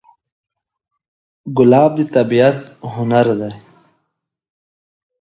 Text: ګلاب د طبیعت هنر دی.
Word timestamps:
ګلاب 1.57 1.91
د 1.97 1.99
طبیعت 2.15 2.57
هنر 2.93 3.27
دی. 3.39 3.53